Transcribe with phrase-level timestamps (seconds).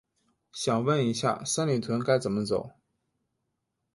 [0.51, 2.71] 想问一下，三里屯该怎么走？